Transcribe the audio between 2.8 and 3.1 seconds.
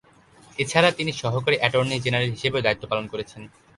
পালন